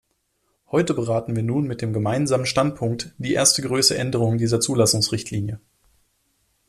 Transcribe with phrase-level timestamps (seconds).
[0.71, 5.59] Heute beraten wir nun mit dem Gemeinsamen Standpunkt die erste größere Änderung dieser Zulassungsrichtlinie.